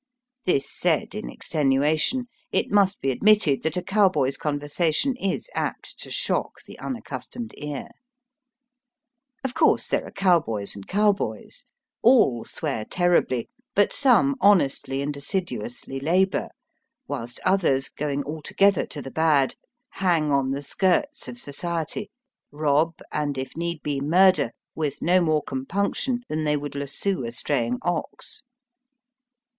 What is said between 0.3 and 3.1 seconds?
This said in extenuation, it must